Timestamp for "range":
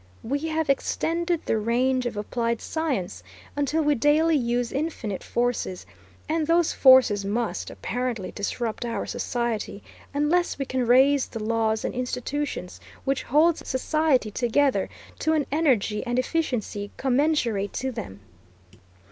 1.59-2.07